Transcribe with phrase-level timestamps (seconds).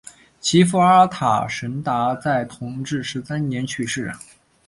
[0.39, 4.11] 其父阿尔塔什达在同治十三年去世。